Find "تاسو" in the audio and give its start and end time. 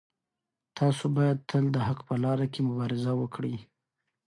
0.77-1.03